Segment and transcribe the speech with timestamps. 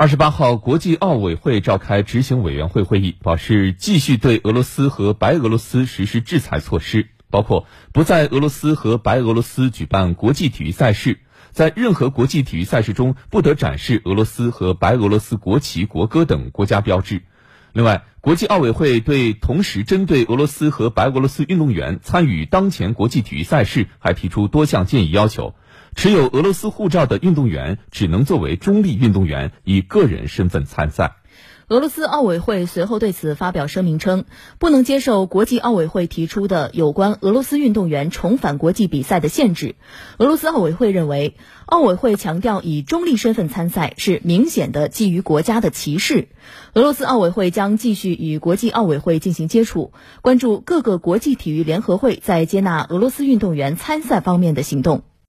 [0.00, 11.18] 二十八号，国际奥委会召开执行委员会会议，表示继续对俄罗斯和白俄罗斯实施制裁措施，包括不在俄罗斯和白俄罗斯举办国际体育赛事，
[11.50, 17.24] 在任何国际体育赛事中不得展示俄罗斯和白俄罗斯国旗、国歌等国家标志。
[17.72, 25.56] 另外，国际奥委会对同时针对俄罗斯和白俄罗斯运动员参与当前国际体育赛事，还提出多项建议要求。
[26.00, 31.16] 持有俄罗斯护照的运动员只能作为中立运动员，以个人身份参赛。
[31.66, 34.24] 俄罗斯奥委会随后对此发表声明称，
[34.60, 39.74] 不能接受国际奥委会提出的有关俄罗斯运动员重返国际比赛的限制。
[40.18, 41.34] 俄罗斯奥委会认为，
[41.66, 46.28] 奥委会强调以中立身份参赛是明显的基于国家的歧视。
[46.74, 49.92] 俄罗斯奥委会将继续与国际奥委会进行接触，
[50.22, 55.02] 关注各个国际体育联合会在接纳俄罗斯运动员参赛方面的行动。